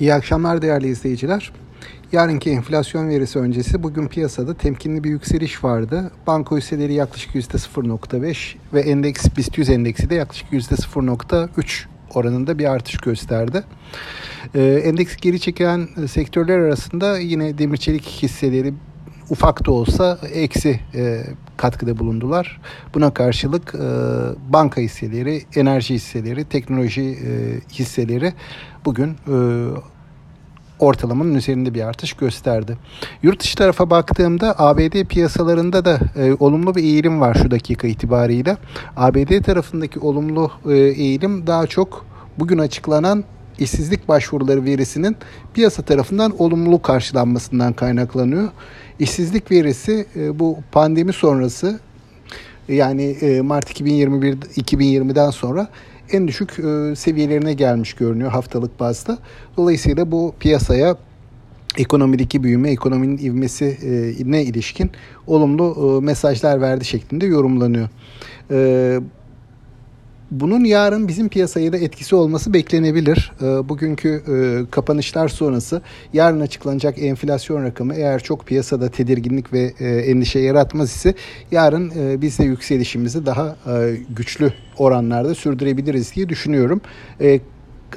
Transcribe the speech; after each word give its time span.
İyi 0.00 0.14
akşamlar 0.14 0.62
değerli 0.62 0.88
izleyiciler. 0.88 1.52
Yarınki 2.12 2.50
enflasyon 2.50 3.08
verisi 3.08 3.38
öncesi 3.38 3.82
bugün 3.82 4.08
piyasada 4.08 4.54
temkinli 4.54 5.04
bir 5.04 5.10
yükseliş 5.10 5.64
vardı. 5.64 6.10
Banka 6.26 6.56
hisseleri 6.56 6.94
yaklaşık 6.94 7.34
%0.5 7.34 8.54
ve 8.74 8.80
endeks 8.80 9.36
BIST 9.36 9.58
100 9.58 9.70
endeksi 9.70 10.10
de 10.10 10.14
yaklaşık 10.14 10.52
%0.3 10.52 11.84
oranında 12.14 12.58
bir 12.58 12.72
artış 12.72 12.96
gösterdi. 12.96 13.64
Ee, 14.54 14.82
endeks 14.84 15.16
geri 15.16 15.40
çeken 15.40 15.88
sektörler 16.08 16.58
arasında 16.58 17.18
yine 17.18 17.58
demir 17.58 17.76
çelik 17.76 18.04
hisseleri 18.04 18.74
ufak 19.30 19.66
da 19.66 19.72
olsa 19.72 20.18
eksi 20.32 20.80
e, 20.94 21.24
katkıda 21.62 21.98
bulundular. 21.98 22.60
Buna 22.94 23.14
karşılık 23.14 23.74
e, 23.74 23.78
banka 24.52 24.80
hisseleri, 24.80 25.42
enerji 25.56 25.94
hisseleri, 25.94 26.44
teknoloji 26.44 27.02
e, 27.02 27.30
hisseleri 27.72 28.32
bugün 28.84 29.10
e, 29.10 29.36
ortalamanın 30.78 31.34
üzerinde 31.34 31.74
bir 31.74 31.82
artış 31.82 32.12
gösterdi. 32.12 32.76
Yurt 33.22 33.40
dışı 33.40 33.56
tarafa 33.56 33.90
baktığımda 33.90 34.54
ABD 34.58 35.04
piyasalarında 35.04 35.84
da 35.84 35.98
e, 36.16 36.36
olumlu 36.40 36.74
bir 36.74 36.82
eğilim 36.82 37.20
var 37.20 37.34
şu 37.34 37.50
dakika 37.50 37.88
itibariyle. 37.88 38.56
ABD 38.96 39.42
tarafındaki 39.42 39.98
olumlu 40.00 40.50
e, 40.68 40.74
eğilim 40.76 41.46
daha 41.46 41.66
çok 41.66 42.06
bugün 42.38 42.58
açıklanan 42.58 43.24
işsizlik 43.62 44.08
başvuruları 44.08 44.64
verisinin 44.64 45.16
piyasa 45.54 45.82
tarafından 45.82 46.42
olumlu 46.42 46.82
karşılanmasından 46.82 47.72
kaynaklanıyor. 47.72 48.48
İşsizlik 48.98 49.50
verisi 49.50 50.06
e, 50.16 50.38
bu 50.38 50.58
pandemi 50.72 51.12
sonrası 51.12 51.80
yani 52.68 53.02
e, 53.02 53.40
Mart 53.40 53.70
2021 53.70 54.34
2020'den 54.36 55.30
sonra 55.30 55.68
en 56.12 56.28
düşük 56.28 56.50
e, 56.50 56.96
seviyelerine 56.96 57.52
gelmiş 57.52 57.92
görünüyor 57.92 58.30
haftalık 58.30 58.80
bazda. 58.80 59.18
Dolayısıyla 59.56 60.12
bu 60.12 60.34
piyasaya 60.40 60.96
ekonomideki 61.78 62.42
büyüme, 62.42 62.70
ekonominin 62.70 63.18
ivmesine 63.18 64.42
ilişkin 64.42 64.90
olumlu 65.26 66.00
mesajlar 66.02 66.60
verdi 66.60 66.84
şeklinde 66.84 67.26
yorumlanıyor. 67.26 67.88
Bunun 70.32 70.64
yarın 70.64 71.08
bizim 71.08 71.28
piyasaya 71.28 71.72
da 71.72 71.76
etkisi 71.76 72.14
olması 72.14 72.52
beklenebilir. 72.52 73.32
Ee, 73.42 73.68
bugünkü 73.68 74.08
e, 74.08 74.70
kapanışlar 74.70 75.28
sonrası 75.28 75.82
yarın 76.12 76.40
açıklanacak 76.40 77.02
enflasyon 77.02 77.64
rakamı 77.64 77.94
eğer 77.94 78.22
çok 78.22 78.46
piyasada 78.46 78.88
tedirginlik 78.88 79.52
ve 79.52 79.72
e, 79.80 79.86
endişe 79.88 80.38
yaratmaz 80.38 80.90
ise 80.90 81.14
yarın 81.50 81.92
e, 81.98 82.22
biz 82.22 82.38
de 82.38 82.44
yükselişimizi 82.44 83.26
daha 83.26 83.56
güçlü 84.16 84.52
oranlarda 84.78 85.34
sürdürebiliriz 85.34 86.14
diye 86.14 86.28
düşünüyorum. 86.28 86.80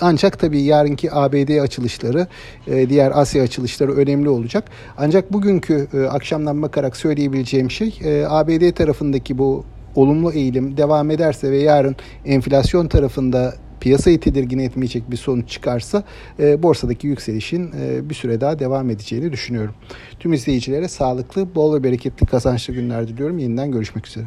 Ancak 0.01 0.39
tabii 0.39 0.61
yarınki 0.61 1.13
ABD 1.13 1.61
açılışları, 1.61 2.27
diğer 2.67 3.11
Asya 3.15 3.43
açılışları 3.43 3.95
önemli 3.95 4.29
olacak. 4.29 4.63
Ancak 4.97 5.33
bugünkü 5.33 5.87
akşamdan 6.11 6.61
bakarak 6.61 6.97
söyleyebileceğim 6.97 7.71
şey 7.71 7.99
ABD 8.27 8.71
tarafındaki 8.71 9.37
bu 9.37 9.65
olumlu 9.95 10.31
eğilim 10.33 10.77
devam 10.77 11.11
ederse 11.11 11.51
ve 11.51 11.57
yarın 11.57 11.95
enflasyon 12.25 12.87
tarafında 12.87 13.53
piyasayı 13.79 14.19
tedirgin 14.19 14.59
etmeyecek 14.59 15.11
bir 15.11 15.17
sonuç 15.17 15.49
çıkarsa 15.49 16.03
e, 16.39 16.63
borsadaki 16.63 17.07
yükselişin 17.07 17.71
e, 17.81 18.09
bir 18.09 18.15
süre 18.15 18.41
daha 18.41 18.59
devam 18.59 18.89
edeceğini 18.89 19.31
düşünüyorum. 19.31 19.73
Tüm 20.19 20.33
izleyicilere 20.33 20.87
sağlıklı, 20.87 21.55
bol 21.55 21.75
ve 21.75 21.83
bereketli 21.83 22.25
kazançlı 22.25 22.73
günler 22.73 23.07
diliyorum. 23.07 23.37
Yeniden 23.37 23.71
görüşmek 23.71 24.07
üzere. 24.07 24.25